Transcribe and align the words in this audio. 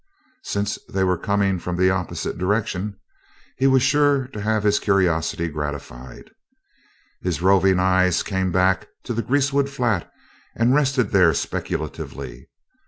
Since 0.41 0.79
they 0.89 1.03
were 1.03 1.15
coming 1.15 1.59
from 1.59 1.77
the 1.77 1.91
opposite 1.91 2.39
direction 2.39 2.97
he 3.57 3.67
was 3.67 3.83
sure 3.83 4.25
to 4.29 4.41
have 4.41 4.63
his 4.63 4.79
curiosity 4.79 5.47
gratified. 5.47 6.31
His 7.21 7.43
roving 7.43 7.77
eyes 7.79 8.23
came 8.23 8.51
back 8.51 8.87
to 9.03 9.13
the 9.13 9.21
greasewood 9.21 9.69
flat 9.69 10.11
and 10.55 10.73
rested 10.73 11.11
there 11.11 11.35
speculatively. 11.35 12.49